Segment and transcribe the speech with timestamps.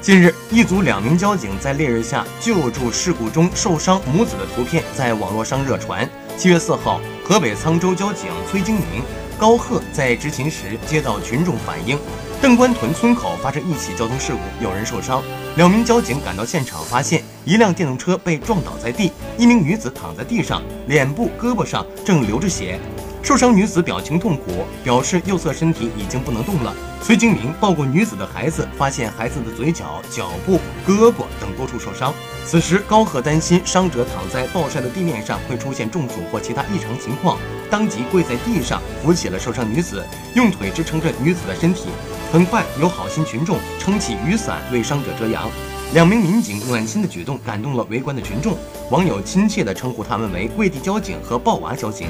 [0.00, 6.08] 近日，一组两名交警在烈日下救助事故中受伤母子的图片在网络上热传。
[6.36, 9.02] 七月四号，河北沧州交警崔金明、
[9.36, 11.98] 高贺在执勤时接到群众反映，
[12.40, 15.20] 邓官屯村口发生一起交通事故，有人受伤。
[15.56, 22.78] 两名交警赶到现场，发现一辆电动车被撞倒在地，一名女子躺在地上，脸部、胳膊上正流着血。
[23.22, 26.74] 受伤女子表情痛苦，表示右侧身体已经不能动了。
[27.02, 32.12] 崔金明抱过女子的孩子，发现孩子的嘴角、脚部、胳膊等多处受伤。
[32.46, 37.38] 此时高贺担心伤者躺在暴晒的地面上会出现中暑或其他异常情况，
[37.70, 40.02] 当即跪在地上扶起了受伤女子，
[40.34, 41.88] 用腿支撑着女子的身体。
[42.32, 45.50] 很快有好心群众撑起雨伞为伤者遮阳。
[45.94, 48.56] 两名民警暖心的举动感动了围观的群众，
[48.90, 52.08] 网友亲切地称呼他们为“跪地交警”和“抱娃交警”。